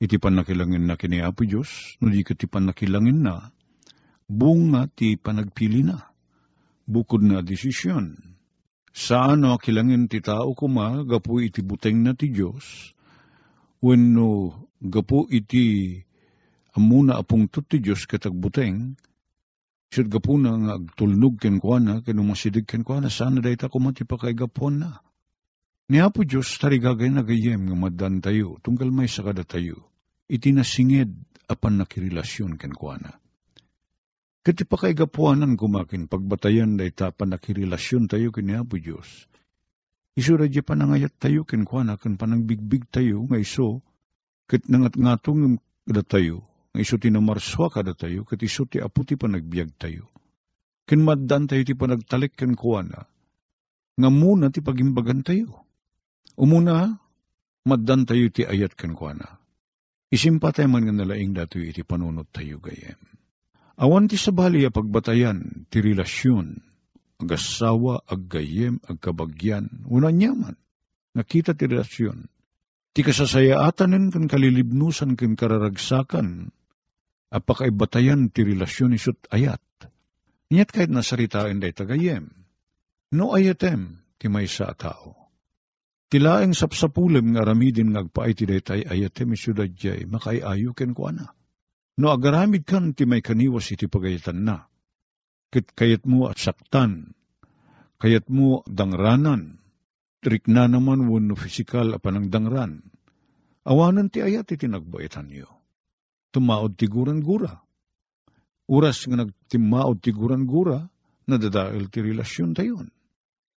iti 0.00 0.16
panakilangin 0.16 0.88
na 0.88 0.96
kini 0.96 1.20
Apo 1.20 1.44
Diyos, 1.44 2.00
no 2.00 2.08
di 2.08 2.24
ka 2.24 2.34
ti 2.34 2.48
panakilangin 2.48 3.20
na, 3.22 3.52
bunga 4.26 4.88
ti 4.88 5.20
panagpili 5.20 5.84
na, 5.84 6.08
bukod 6.88 7.22
na 7.22 7.44
desisyon. 7.44 8.16
Saan 8.96 9.44
no 9.44 9.60
kilangin 9.60 10.08
ti 10.08 10.24
tao 10.24 10.56
kuma, 10.56 11.04
gapu 11.04 11.44
iti 11.44 11.60
buteng 11.60 12.00
na 12.00 12.16
ti 12.16 12.32
Diyos, 12.32 12.96
wenno 13.84 14.56
gapu 14.80 15.28
iti 15.28 16.00
amuna 16.72 17.20
apong 17.20 17.52
ti 17.52 17.76
Diyos 17.82 18.08
katagbuteng, 18.08 18.96
Siyad 18.96 19.11
gapu 20.00 20.40
na 20.40 20.56
nga 20.56 20.72
agtulnog 20.80 21.36
ken 21.36 21.60
kwa 21.60 21.76
na, 21.76 22.00
ken 22.00 22.16
umasidig 22.16 22.64
ken 22.64 22.80
kwa 22.80 23.04
na, 23.04 23.12
sana 23.12 23.44
dahi 23.44 23.60
ta 23.60 23.68
kumati 23.68 24.08
pa 24.08 24.16
kay 24.16 24.32
gapon 24.32 24.80
na. 24.80 25.04
Ni 25.92 26.00
Apo 26.00 26.24
Diyos, 26.24 26.56
tarigagay 26.56 27.12
na 27.12 27.20
gayem 27.20 27.68
nga 27.68 27.76
madan 27.76 28.24
tayo, 28.24 28.56
tunggal 28.64 28.88
may 28.88 29.04
sakada 29.04 29.44
tayo, 29.44 29.92
iti 30.32 30.56
nasingid 30.56 31.12
apan 31.44 31.84
nakirelasyon 31.84 32.56
ken 32.56 32.72
kwa 32.72 32.96
na. 32.96 33.12
Kati 34.40 34.64
pa 34.64 34.80
kay 34.80 34.96
gapuanan 34.96 35.60
kumakin, 35.60 36.08
pagbatayan 36.08 36.80
dahi 36.80 36.96
ta 36.96 37.12
pan 37.12 37.36
nakirelasyon 37.36 38.08
tayo 38.08 38.32
ken 38.32 38.48
ni 38.48 38.56
Apo 38.56 38.80
Diyos. 38.80 39.28
Isu 40.16 40.40
radya 40.40 40.64
panangayat 40.64 41.12
tayo 41.20 41.44
ken 41.44 41.68
kwa 41.68 41.84
na, 41.84 42.00
ken 42.00 42.16
panangbigbig 42.16 42.88
tayo, 42.88 43.28
nga 43.28 43.36
iso, 43.36 43.84
ket 44.48 44.64
nangat 44.72 44.96
ngatong 44.96 45.60
tayo, 46.08 46.48
nga 46.72 46.80
iso 46.80 46.96
ti 46.96 47.12
namarswa 47.12 47.68
kada 47.68 47.92
tayo, 47.92 48.24
kat 48.24 48.40
iso 48.40 48.64
ti 48.64 48.80
apo 48.80 49.04
ti 49.04 49.20
panagbiag 49.20 49.76
tayo. 49.76 50.08
Ken 50.88 51.04
maddan 51.04 51.44
tayo 51.44 51.62
ti 51.68 51.76
panagtalik 51.76 52.32
ken 52.32 52.56
kuana, 52.56 53.04
nga 54.00 54.08
muna 54.08 54.48
ti 54.48 54.64
pagimbagan 54.64 55.20
tayo. 55.20 55.68
Umuna, 56.32 56.96
maddan 57.68 58.08
tayo 58.08 58.32
ti 58.32 58.48
ayat 58.48 58.72
ken 58.72 58.96
kuana. 58.96 59.36
Isimpa 60.08 60.56
tayo 60.56 60.72
man 60.72 60.88
nga 60.88 60.96
nalaing 60.96 61.36
dato 61.36 61.60
iti 61.60 61.84
panunot 61.84 62.32
tayo 62.32 62.56
gayem. 62.56 63.00
Awan 63.76 64.08
ti 64.08 64.16
sabali 64.16 64.64
a 64.64 64.72
pagbatayan, 64.72 65.68
ti 65.68 65.80
relasyon, 65.84 66.56
agasawa, 67.20 68.04
aggayem, 68.08 68.80
agkabagyan, 68.84 69.88
una 69.88 70.08
nyaman, 70.08 70.56
nakita 71.16 71.52
ti 71.52 71.68
relasyon. 71.68 72.28
Ti 72.92 73.00
kasasayaatanen 73.00 74.12
kan 74.12 74.28
kalilibnusan 74.28 75.16
kan 75.16 75.32
kararagsakan, 75.32 76.52
apakaibatayan 77.32 78.28
ti 78.28 78.44
relasyon 78.44 78.92
isut 78.92 79.16
ayat. 79.32 79.64
Inyat 80.52 80.68
kahit 80.68 80.90
nasaritain 80.92 81.64
day 81.64 81.72
tagayem. 81.72 82.28
No 83.16 83.32
ayatem, 83.32 84.04
ti 84.20 84.28
may 84.28 84.44
sa 84.44 84.76
tao. 84.76 85.16
Tilaeng 86.12 86.52
sapsapulem 86.52 87.32
nga 87.32 87.48
ramidin 87.48 87.96
ngagpaay 87.96 88.32
ti 88.36 88.44
daytay 88.44 88.84
ayatem 88.84 89.32
isyudad 89.32 89.72
jay, 89.72 90.04
makaiayo 90.04 90.76
ken 90.76 90.92
ko 90.92 91.08
ana. 91.08 91.32
No 91.96 92.12
agaramid 92.12 92.68
kan 92.68 92.92
ti 92.92 93.08
may 93.08 93.24
kaniwas 93.24 93.72
iti 93.72 93.88
pagayatan 93.88 94.44
na. 94.44 94.68
Kit 95.48 95.72
kayat 95.72 96.04
mo 96.04 96.28
at 96.28 96.36
saktan, 96.36 97.16
kayat 97.96 98.28
mo 98.28 98.60
dangranan, 98.68 99.60
trik 100.20 100.48
na 100.52 100.68
naman 100.68 101.08
wano 101.08 101.32
fisikal 101.32 101.96
apanang 101.96 102.28
dangran. 102.28 102.92
Awanan 103.64 104.12
ti 104.12 104.20
ayat 104.20 104.52
iti 104.52 104.68
nagbaitan 104.68 105.32
niyo 105.32 105.61
tumaod 106.32 106.74
tiguran 106.80 107.20
gura. 107.20 107.60
Uras 108.66 109.04
nga 109.04 109.22
nagtimaod 109.22 110.00
tiguran 110.00 110.48
gura, 110.48 110.88
nadadail 111.28 111.92
ti 111.92 112.00
relasyon 112.00 112.56
tayon. 112.56 112.88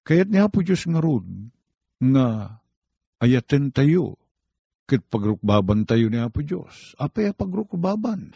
Kaya't 0.03 0.27
niya 0.27 0.51
po 0.51 0.65
Diyos 0.65 0.83
nga 0.83 0.99
rod, 0.99 1.23
nga 2.01 2.59
ayaten 3.23 3.71
tayo, 3.71 4.19
kit 4.89 5.05
pagrukbaban 5.07 5.87
tayo 5.87 6.11
niya 6.11 6.27
po 6.27 6.43
Diyos. 6.43 6.97
Apay 6.99 7.31
pagrukbaban. 7.31 8.35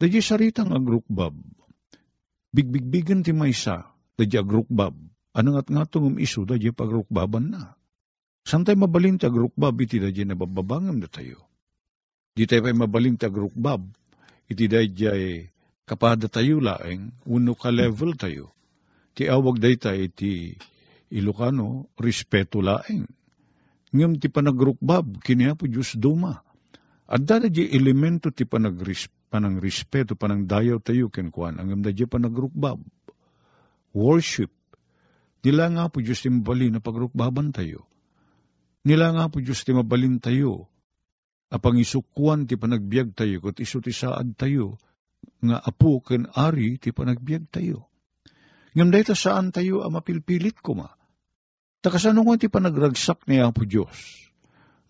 Dadya 0.00 0.24
saritang 0.24 0.72
agrukbab. 0.72 1.36
Bigbigbigan 2.56 3.20
ti 3.20 3.36
maysa, 3.36 3.84
dadya 4.16 4.40
agrukbab. 4.40 4.96
Anong 5.36 5.60
at 5.60 5.68
nga 5.68 5.84
tungum 5.84 6.16
iso, 6.16 6.48
dadya 6.48 6.72
pagrukbaban 6.72 7.52
na. 7.52 7.76
Santay 8.48 8.74
mabalin 8.74 9.20
ti 9.20 9.28
agrukbab, 9.28 9.76
iti 9.80 10.00
dadya 10.00 10.24
nabababangam 10.24 11.04
na 11.04 11.08
tayo. 11.08 11.49
Di 12.30 12.46
tayo 12.46 12.62
pa'y 12.62 12.76
mabaling 12.76 13.18
tagrukbab. 13.18 13.82
Iti 14.50 14.66
dayjay 14.70 15.46
kapada 15.86 16.30
tayo 16.30 16.62
laeng, 16.62 17.10
uno 17.26 17.52
ka 17.58 17.74
level 17.74 18.14
tayo. 18.14 18.54
Ti 19.14 19.26
awag 19.26 19.58
day 19.58 19.74
tayo 19.74 19.98
iti 19.98 20.54
Ilocano, 21.10 21.90
respeto 21.98 22.62
laeng. 22.62 23.10
Ngam 23.90 24.22
ti 24.22 24.30
panagrukbab, 24.30 25.18
kiniya 25.26 25.58
po 25.58 25.66
Diyos 25.66 25.98
duma. 25.98 26.38
At 27.10 27.26
dada 27.26 27.50
di 27.50 27.66
elemento 27.74 28.30
ti 28.30 28.46
panagris, 28.46 29.10
panang 29.26 29.58
respeto, 29.58 30.14
panang 30.14 30.46
dayaw 30.46 30.78
tayo 30.78 31.10
kenkwan, 31.10 31.58
ang 31.58 31.82
da 31.82 31.90
di 31.90 32.06
panagrukbab. 32.06 32.78
Worship. 33.90 34.54
Nila 35.42 35.66
nga 35.74 35.90
po 35.90 35.98
Diyos 35.98 36.22
ti 36.22 36.30
mabali 36.30 36.70
na 36.70 36.78
pagrukbaban 36.78 37.50
tayo. 37.50 37.90
Nila 38.86 39.10
nga 39.10 39.26
po 39.26 39.42
Diyos 39.42 39.66
ti 39.66 39.74
mabalin 39.74 40.22
tayo 40.22 40.69
apang 41.50 41.76
isukwan 41.76 42.46
ti 42.46 42.54
panagbiag 42.54 43.12
tayo, 43.18 43.42
kat 43.42 43.58
iso 43.58 43.82
ti 43.82 43.90
saad 43.90 44.38
tayo, 44.38 44.78
nga 45.42 45.58
apo 45.60 46.00
ken 46.00 46.30
ari 46.32 46.78
ti 46.78 46.94
panagbiag 46.94 47.50
tayo. 47.50 47.90
Ngam 48.70 48.94
dahita 48.94 49.18
saan 49.18 49.50
tayo 49.50 49.82
ang 49.82 49.98
mapilpilit 49.98 50.62
ko 50.62 50.78
ma. 50.78 50.88
Takasano 51.82 52.22
nga 52.22 52.38
ti 52.38 52.46
panagragsak 52.46 53.26
ni 53.26 53.42
Apo 53.42 53.66
Diyos. 53.66 54.30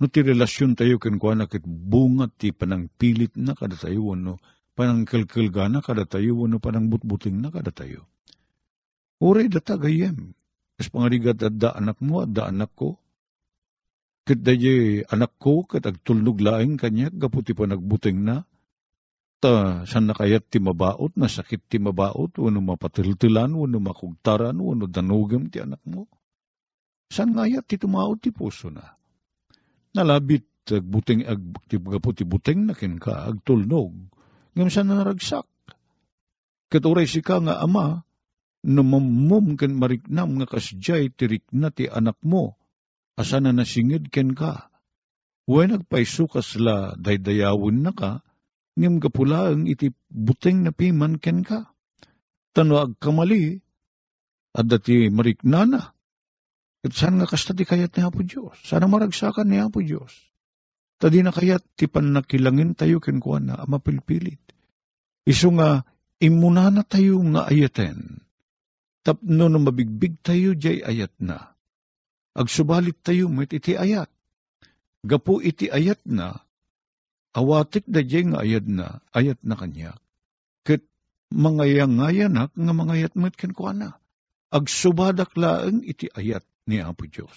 No 0.03 0.11
ti 0.11 0.21
relasyon 0.21 0.77
tayo 0.77 1.01
ken 1.01 1.17
kwa 1.17 1.39
na 1.39 1.47
kit 1.49 1.65
bunga 1.65 2.29
ti 2.29 2.53
panangpilit 2.53 3.41
na 3.41 3.57
kada 3.57 3.79
tayo, 3.79 4.13
no 4.19 4.37
panangkalkalgana 4.77 5.81
kada 5.81 6.05
tayo, 6.05 6.45
no 6.45 6.61
panangbutbuting 6.61 7.41
na 7.41 7.49
kada 7.49 7.73
tayo. 7.73 8.05
Uray 9.21 9.49
data 9.49 9.77
gayem. 9.81 10.37
Kas 10.81 10.89
pangarigat 10.89 11.41
at 11.45 11.57
da 11.61 11.77
anak 11.77 12.01
mo 12.01 12.25
at 12.25 12.33
da 12.33 12.49
anak 12.49 12.73
ko, 12.73 12.97
Kat 14.25 14.45
anak 15.11 15.33
ko, 15.41 15.65
kat 15.65 15.89
agtulnog 15.89 16.39
laing 16.39 16.77
kanya, 16.77 17.09
gaputi 17.11 17.57
pa 17.57 17.65
nagbuting 17.67 18.21
na. 18.21 18.45
Ta, 19.41 19.89
san 19.89 20.05
nakayat 20.05 20.53
ti 20.53 20.61
mabaot, 20.61 21.17
nasakit 21.17 21.65
ti 21.65 21.81
mabaot, 21.81 22.37
wano 22.37 22.61
mapatiltilan, 22.61 23.57
wano 23.57 23.81
makugtaran, 23.81 24.61
wano 24.61 24.85
danugam 24.85 25.49
ti 25.49 25.65
anak 25.65 25.81
mo. 25.89 26.05
San 27.09 27.33
ngayat 27.33 27.65
ti 27.65 27.81
tumaot 27.81 28.21
ti 28.21 28.31
puso 28.31 28.69
na. 28.69 28.85
Nalabit, 29.97 30.45
agbuting, 30.69 31.25
ag, 31.25 31.41
ti 31.67 31.81
gaputi 31.81 32.23
buting 32.29 32.69
na 32.69 32.77
kin 32.77 33.01
ka, 33.01 33.27
agtulnog. 33.33 33.97
Ngam 34.53 34.69
san 34.69 34.93
na 34.93 35.01
naragsak. 35.01 35.49
Kat 36.71 36.85
oray 36.85 37.09
si 37.09 37.25
ka 37.25 37.41
nga 37.41 37.59
ama, 37.65 38.05
namamum 38.61 39.57
ken 39.57 39.73
mariknam 39.73 40.37
nga 40.37 40.47
kasjay 40.47 41.09
tirik 41.09 41.49
na 41.51 41.73
ti 41.73 41.89
anak 41.89 42.21
mo, 42.21 42.60
asa 43.19 43.43
na 43.43 43.51
nasingid 43.51 44.13
ken 44.13 44.37
ka. 44.37 44.71
Uwe 45.51 45.67
nagpaisukas 45.67 46.61
la 46.61 46.95
daydayawin 46.95 47.83
na 47.83 47.91
ka, 47.91 48.23
ngim 48.79 49.03
kapulaang 49.03 49.67
iti 49.67 49.91
buteng 50.07 50.63
na 50.63 50.71
piman 50.71 51.19
ken 51.19 51.43
ka. 51.43 51.75
Tano 52.55 52.79
agkamali, 52.79 53.59
at 54.55 54.67
dati 54.67 55.11
mariknana. 55.11 55.95
At 56.81 56.93
saan 56.97 57.21
nga 57.21 57.29
kasta 57.29 57.53
ti 57.53 57.69
kayat 57.69 57.93
ni 57.95 58.03
Apo 58.03 58.25
Diyos? 58.25 58.57
Sana 58.65 58.89
maragsakan 58.89 59.47
ni 59.53 59.61
Apo 59.61 59.85
Diyos. 59.85 60.11
Tadi 61.01 61.21
na 61.21 61.33
kayat 61.33 61.65
ti 61.77 61.89
panakilangin 61.89 62.73
tayo 62.77 63.01
ken 63.01 63.21
kuha 63.21 63.41
na 63.41 63.65
mapilpilit. 63.69 64.41
Iso 65.29 65.53
nga 65.55 65.85
imuna 66.21 66.73
na 66.73 66.83
tayo 66.85 67.21
nga 67.37 67.49
ayaten. 67.49 68.25
Tapno 69.05 69.49
no 69.49 69.59
mabigbig 69.61 70.21
tayo 70.21 70.57
jay 70.57 70.85
ayat 70.85 71.13
na 71.21 71.57
agsubalit 72.35 72.99
tayo 73.03 73.27
met 73.31 73.51
iti 73.51 73.75
ayat. 73.75 74.11
Gapu 75.01 75.41
iti 75.41 75.73
ayat 75.73 76.05
na, 76.05 76.45
awatik 77.33 77.89
da 77.89 78.05
nga 78.05 78.45
ayat 78.45 78.67
na, 78.69 79.01
ayat 79.17 79.41
na 79.41 79.55
kanya. 79.57 79.93
Kat 80.63 80.85
mangayangayanak 81.33 82.53
nga 82.53 82.73
mangayat 82.77 83.17
met 83.17 83.35
ken 83.35 83.57
kuana. 83.57 83.97
Agsubadak 84.51 85.33
laeng 85.39 85.87
iti 85.87 86.11
ayat 86.11 86.45
ni 86.67 86.83
Apo 86.83 87.07
Diyos. 87.07 87.35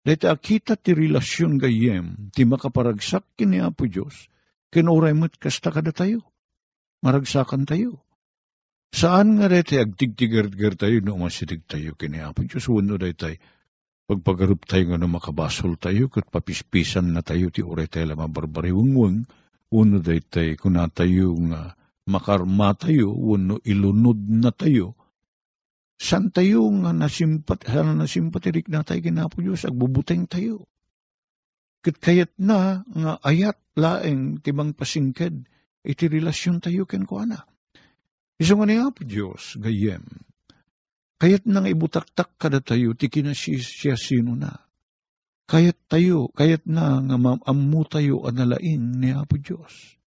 Dahil 0.00 0.32
akita 0.32 0.80
ti 0.80 0.96
relasyon 0.96 1.60
gayem, 1.60 2.32
ti 2.34 2.42
makaparagsak 2.48 3.24
kini 3.36 3.62
Apo 3.62 3.86
Diyos, 3.86 4.28
kinuray 4.74 5.14
mo't 5.14 5.36
kasta 5.38 5.70
kada 5.70 5.94
tayo. 5.94 6.24
Maragsakan 7.00 7.64
tayo. 7.64 8.02
Saan 8.90 9.38
nga 9.38 9.46
rete 9.46 9.78
agtigtigar-gar 9.78 10.74
tayo 10.74 10.98
no 10.98 11.14
masidig 11.14 11.62
tayo 11.64 11.94
kini 11.94 12.20
Apo 12.20 12.42
Diyos, 12.42 12.66
wano 12.66 12.98
day 12.98 13.14
tayo, 13.14 13.38
pagpagarup 14.10 14.66
tayo 14.66 14.90
nga 14.90 14.98
no 14.98 15.06
makabasol 15.06 15.78
tayo, 15.78 16.10
kat 16.10 16.26
papispisan 16.26 17.14
na 17.14 17.22
tayo 17.22 17.54
ti 17.54 17.62
uray 17.62 17.86
tayo 17.86 18.10
lamang 18.10 18.34
barbariwangwang, 18.34 19.30
wano 19.70 19.96
day 20.02 20.18
tayo 20.18 20.58
kuna 20.58 20.90
tayo 20.90 21.30
nga 21.46 21.78
makarma 22.10 22.74
tayo, 22.74 23.14
wano 23.14 23.62
ilunod 23.62 24.18
na 24.26 24.50
tayo, 24.50 24.98
san 25.94 26.34
tayo 26.34 26.66
nga 26.82 26.90
nasimpat, 26.90 27.70
sana 27.70 27.94
nasimpatirik 27.94 28.66
na 28.66 28.82
tayo 28.82 28.98
kinapo 28.98 29.38
Diyos, 29.38 29.62
agbubuteng 29.62 30.26
tayo. 30.26 30.66
Kat 31.86 32.02
kayat 32.02 32.34
na 32.34 32.82
nga 32.82 33.12
ayat 33.22 33.62
laeng 33.78 34.42
timang 34.42 34.74
pasingked, 34.74 35.46
iti 35.86 36.04
relasyon 36.10 36.58
tayo 36.58 36.82
ken 36.82 37.06
ko 37.06 37.22
ana. 37.22 37.46
Iso 38.42 38.58
nga 38.58 38.66
niya 38.66 38.90
po 38.90 39.06
Diyos, 39.06 39.54
gayem. 39.54 40.02
Kayat 41.20 41.44
nang 41.44 41.68
ibutaktak 41.68 42.40
kada 42.40 42.64
tayo, 42.64 42.96
ti 42.96 43.12
kinasisya 43.12 43.92
sino 44.00 44.32
na. 44.32 44.56
Kayat 45.44 45.76
tayo, 45.84 46.32
kayat 46.32 46.64
na 46.64 47.04
nga 47.04 47.16
maamu 47.20 47.84
tayo 47.84 48.24
analain 48.24 48.96
ni 48.96 49.12
Apo 49.12 49.36
Diyos. 49.36 50.00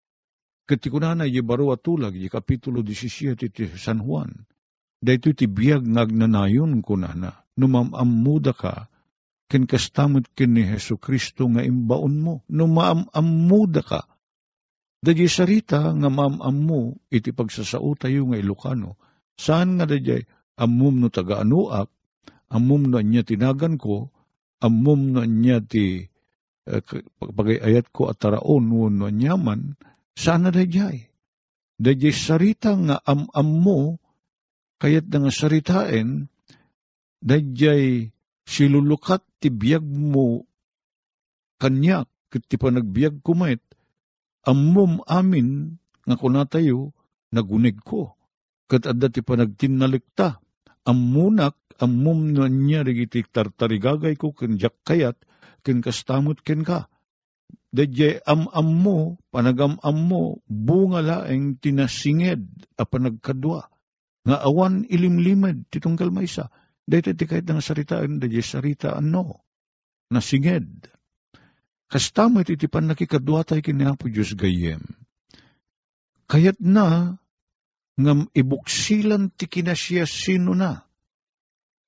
Kati 0.63 0.87
ko 0.87 1.03
na 1.03 1.11
na, 1.11 1.27
baro 1.43 1.75
atulag, 1.75 2.15
y 2.15 2.31
kapitulo 2.31 2.79
17 2.79 3.35
ti 3.51 3.67
San 3.75 3.99
Juan. 3.99 4.47
Dahito 5.03 5.35
ti 5.35 5.51
biyag 5.51 5.83
ngagnanayon 5.83 6.79
ko 6.79 6.95
na 6.95 7.11
na, 7.11 7.31
numamamuda 7.59 8.55
ka, 8.55 8.87
ken 9.51 9.67
kastamot 9.67 10.31
ken 10.31 10.55
ni 10.55 10.63
Heso 10.63 10.95
Kristo 10.95 11.51
nga 11.51 11.59
imbaon 11.59 12.15
mo, 12.23 12.33
numamamuda 12.47 13.83
ka, 13.83 14.01
Dadya 15.01 15.25
sarita 15.25 15.81
nga 15.97 16.09
mamam 16.13 16.57
mo 16.61 16.81
iti 17.09 17.33
pagsasao 17.33 17.97
tayo 17.97 18.29
nga 18.29 18.37
Ilocano. 18.37 19.01
Saan 19.33 19.81
nga 19.81 19.89
dadya 19.89 20.21
amum 20.61 21.01
no 21.01 21.09
taga-anuak, 21.09 21.89
amum 22.53 22.85
no 22.85 23.01
niya 23.01 23.25
tinagan 23.25 23.81
ko, 23.81 24.13
amum 24.61 25.09
no 25.09 25.25
niya 25.25 25.57
ti 25.65 26.05
uh, 26.69 26.81
pagayayat 27.17 27.89
ko 27.89 28.13
at 28.13 28.21
taraon 28.21 28.69
no 28.69 29.09
nyaman, 29.09 29.73
saan 30.13 30.45
na 30.45 30.53
dadya 30.53 30.93
Dadya 31.81 32.13
sarita 32.13 32.77
nga 32.77 33.01
am-am 33.01 33.49
mo, 33.57 33.97
kayat 34.77 35.09
nga 35.09 35.33
saritain, 35.33 36.29
dadya 37.17 38.05
silulukat 38.45 39.25
ti 39.41 39.49
biyag 39.49 39.81
mo 39.81 40.45
kanyak, 41.57 42.05
kat 42.29 42.43
ti 42.49 42.57
panagbiag 42.57 43.21
kumait, 43.21 43.61
ammom 44.45 45.05
amin 45.05 45.77
nga 46.05 46.15
kuna 46.17 46.49
tayo 46.49 46.93
nagunig 47.29 47.77
ko. 47.85 48.17
Kat 48.65 48.89
adda 48.89 49.13
ti 49.13 49.21
panagtinalikta. 49.21 50.41
Ammunak, 50.87 51.57
ammom 51.77 52.33
na 52.33 52.49
niya 52.49 52.81
rigiti 52.81 53.21
tartarigagay 53.25 54.17
ko 54.17 54.33
ken 54.33 54.57
kayat 54.57 55.17
ken 55.61 55.81
kastamot 55.81 56.41
ken 56.41 56.65
ka. 56.65 56.89
Dadya 57.71 58.19
am-am 58.27 58.67
mo, 58.67 59.15
panagam-am 59.31 59.97
mo, 60.03 60.43
bunga 60.43 60.99
laeng 60.99 61.55
tinasinged 61.55 62.43
a 62.75 62.83
panagkadwa. 62.83 63.71
Nga 64.27 64.37
awan 64.43 64.83
ilimlimad 64.91 65.71
titunggal 65.71 66.11
maysa. 66.11 66.51
Dahil 66.83 67.15
ti 67.15 67.23
kahit 67.23 67.47
nga 67.47 67.63
saritaan, 67.63 68.19
dadya 68.19 68.43
sarita 68.43 68.91
ano, 68.99 69.39
nasinged 70.11 70.91
Kastamit 71.91 72.47
iti 72.47 72.71
pan 72.71 72.87
nakikadwa 72.87 73.43
tayo 73.43 73.59
kinapo 73.59 74.07
Diyos 74.07 74.31
gayem. 74.31 74.79
Kayat 76.31 76.63
na, 76.63 77.19
ngam 78.01 78.19
ibuksilan 78.33 79.29
ti 79.33 79.45
kinasya 79.45 80.09
sino 80.09 80.57
na. 80.57 80.85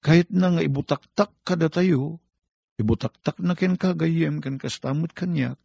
Kahit 0.04 0.30
na 0.30 0.54
nga 0.54 0.62
ibutaktak 0.62 1.32
kada 1.48 1.72
tayo, 1.72 2.20
ibutaktak 2.78 3.40
na 3.40 3.58
ken 3.58 3.80
kagayem 3.80 4.44
ken 4.44 4.60
kastamot 4.60 5.16
kanyak, 5.16 5.58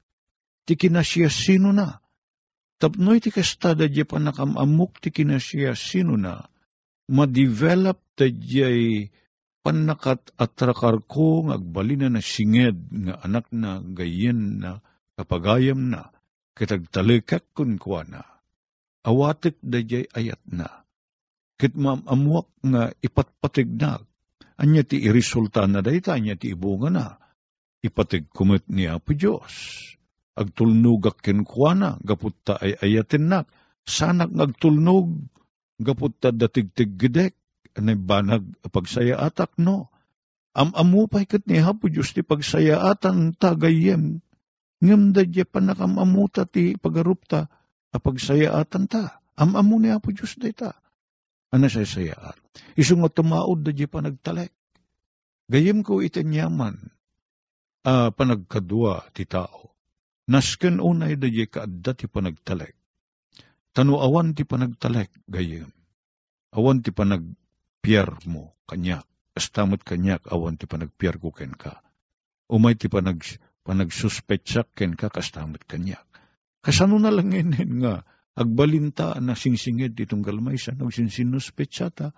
ti 0.65 0.79
kinasya 0.79 1.29
sino 1.29 1.75
na. 1.75 2.01
Tapnoy 2.79 3.19
ti 3.19 3.35
kastada 3.35 3.91
di 3.91 4.07
pa 4.07 4.23
nakamamuk 4.23 5.03
ti 5.03 5.11
kinasya 5.11 5.75
sino 5.75 6.15
na, 6.15 6.47
ma-develop 7.11 7.99
ta 8.15 8.31
panakat 9.69 10.33
atrakar 10.39 11.03
ko 11.05 11.51
ngagbalina 11.51 12.09
na 12.09 12.23
singed 12.23 12.79
nga 12.89 13.21
anak 13.21 13.53
na 13.53 13.83
gayen 13.83 14.63
na 14.63 14.81
kapagayam 15.19 15.93
na 15.93 16.09
kitagtalikak 16.57 17.45
kun 17.53 17.77
kwa 17.77 18.07
na. 18.07 18.38
Awatik 19.09 19.57
da 19.65 19.81
jay 19.81 20.05
ayat 20.13 20.45
na. 20.45 20.85
Kit 21.57 21.73
mamamuak 21.73 22.53
nga 22.61 22.93
ipatpatig 23.01 23.73
na. 23.73 24.05
Anya 24.61 24.85
ti 24.85 25.01
irisulta 25.01 25.65
na 25.65 25.81
dayta, 25.81 26.13
anya 26.13 26.37
ti 26.37 26.53
ibunga 26.53 26.93
na. 26.93 27.17
Ipatig 27.81 28.29
kumit 28.29 28.69
niya 28.69 29.01
po 29.01 29.17
Diyos. 29.17 29.55
Agtulnugak 30.37 31.25
kinkwana, 31.25 31.97
gaputta 32.05 32.61
ay 32.61 32.77
ayatin 32.79 33.33
na. 33.33 33.39
Sanak 33.89 34.29
ngagtulnog, 34.37 35.09
gaputta 35.81 36.29
datigtig 36.35 37.01
gidek 37.01 37.33
anay 37.79 37.97
banag 37.97 38.45
pagsaya 38.69 39.17
atak 39.17 39.57
no. 39.57 39.89
Am-amu 40.53 41.07
pa 41.07 41.23
ikat 41.23 41.47
ni 41.47 41.63
hapo 41.63 41.87
Diyos 41.87 42.13
ti 42.13 42.27
pagsaya 42.27 42.83
atan 42.91 43.33
tagayem. 43.39 44.21
Ngam 44.83 45.15
da 45.15 45.23
panakamamuta 45.27 46.47
ti 46.47 46.75
pagarupta 46.79 47.47
a 47.93 47.97
pagsaya 47.97 48.57
atan 48.59 48.87
ta. 48.89 49.23
Am-amu 49.39 49.79
ni 49.79 49.95
hapo 49.95 50.11
Diyos 50.11 50.35
da 50.35 50.51
ita. 50.51 50.71
Ano 51.55 51.71
sa 51.71 51.87
sayaan? 51.87 52.37
Isong 52.75 53.07
nga 53.07 53.11
tumaod 53.11 53.63
da 53.63 53.71
di 53.71 53.87
panagtalek. 53.87 54.53
Gayem 55.49 55.81
ko 55.81 56.05
itanyaman 56.05 56.77
uh, 57.89 58.11
panagkadwa 58.13 59.09
ti 59.15 59.25
tao. 59.25 59.73
Nasken 60.29 60.83
unay 60.83 61.17
da 61.17 61.31
di 61.31 61.47
kaadda 61.49 61.97
ti 61.97 62.05
panagtalek. 62.11 62.77
Tanuawan 63.73 64.37
ti 64.37 64.45
panagtalek 64.45 65.09
gayem. 65.31 65.73
Awan 66.53 66.85
ti 66.85 66.91
panag 66.93 67.25
pier 67.81 68.11
mo 68.29 68.59
kanyak. 68.69 69.07
Kastamot 69.33 69.87
kanyak 69.87 70.27
awan 70.29 70.59
ti 70.59 70.67
panagpier 70.67 71.17
ko 71.17 71.31
ken 71.31 71.55
ka. 71.55 71.81
Umay 72.51 72.75
ti 72.75 72.91
panag, 72.91 73.23
panagsuspetsak 73.63 74.75
ken 74.75 74.99
ka 74.99 75.09
kastamot 75.15 75.63
kanyak. 75.63 76.03
Kasano 76.59 76.99
na 76.99 77.15
lang 77.15 77.31
inen 77.31 77.83
nga 77.83 78.03
agbalinta 78.39 79.19
na 79.19 79.35
singsingid 79.35 79.99
itong 79.99 80.23
galmaysa 80.23 80.75
nagsinsinuspetsata 80.79 82.15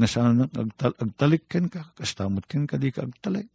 na 0.00 0.06
sana 0.08 0.48
agtal, 0.48 0.96
agtalik 0.96 1.46
ken 1.46 1.68
ka 1.68 1.94
kastamot 1.94 2.46
ken 2.46 2.66
ka 2.66 2.80
di 2.80 2.90
ka 2.90 3.06
agtalik. 3.06 3.50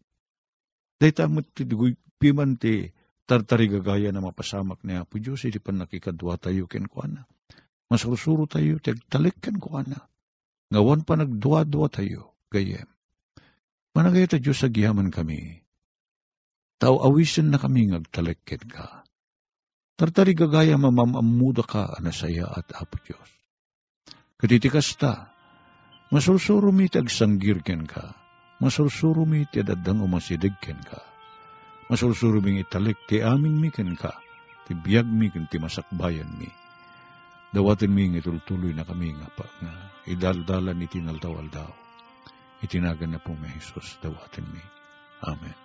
Dahil 0.95 1.15
tamot 1.15 1.47
ti 1.51 1.67
piman 2.15 2.55
ti 2.55 2.87
tartari 3.25 3.67
gagaya 3.67 4.13
na 4.13 4.21
mapasamak 4.23 4.85
ni 4.85 4.95
Apo 4.95 5.17
Diyos, 5.17 5.43
iti 5.43 5.59
pan 5.59 5.81
nakikadwa 5.81 6.37
tayo 6.37 6.69
ken 6.69 6.85
ko 6.87 7.03
ana. 7.03 7.25
Masurusuro 7.89 8.45
tayo, 8.45 8.79
ti 8.79 8.93
agtalik 8.93 9.41
ken 9.41 9.57
ko 9.59 9.81
ana 9.81 9.99
Ngawan 10.73 11.05
pa 11.05 11.13
nagduwa-duwa 11.13 11.87
tayo, 11.93 12.33
gayem. 12.49 12.89
Managay 13.93 14.25
ta 14.25 14.41
Diyos 14.41 14.59
sa 14.59 14.67
giyaman 14.67 15.13
kami. 15.13 15.61
Tao 16.81 16.99
awisin 16.99 17.53
na 17.53 17.61
kami 17.61 17.93
ngagtalekket 17.93 18.65
ka. 18.67 19.04
Tartari 19.95 20.35
gagaya 20.35 20.75
mamamamuda 20.75 21.63
ka 21.63 21.95
anasaya 21.95 22.51
at 22.51 22.67
apo 22.75 22.99
Diyos. 22.99 23.31
Katitikas 24.35 24.99
ta, 24.99 25.31
masursuro 26.11 26.75
mi 26.75 26.91
ti 26.91 26.99
agsanggirken 26.99 27.87
ka, 27.87 28.11
masursuro 28.59 29.23
mi 29.23 29.47
ti 29.47 29.63
adadang 29.63 30.03
umasidigken 30.03 30.79
ka, 30.83 30.99
masursuro 31.87 32.43
mi 32.43 32.59
italik 32.59 32.99
ti 33.07 33.23
aming 33.23 33.55
mi 33.55 33.71
ken 33.71 33.95
ka, 33.95 34.19
ti 34.67 34.75
biyag 34.75 35.07
mi 35.07 35.31
ken 35.31 35.47
ti 35.47 35.63
masakbayan 35.63 36.27
mi 36.35 36.51
Dawatin 37.55 37.87
mi 37.87 38.11
nga 38.11 38.19
tuloy 38.43 38.75
na 38.75 38.83
kami 38.83 39.15
nga 39.15 39.31
pa, 39.31 39.47
nga 39.63 39.71
idaldalan 40.11 40.83
iti 40.83 40.99
naldawal 40.99 41.47
daw. 41.47 41.71
Itinagan 42.59 43.15
na 43.15 43.19
po 43.23 43.31
may 43.31 43.47
Jesus, 43.55 43.95
dawatin 44.03 44.43
mi. 44.51 44.59
Amen. 45.23 45.64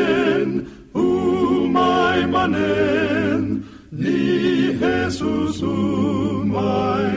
manen, 2.31 3.43
ni 3.91 4.17
Jesus 4.79 5.61
umay 5.61 7.10